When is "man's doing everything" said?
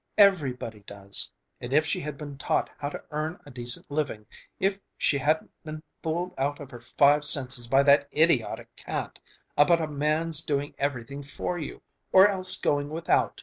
9.87-11.21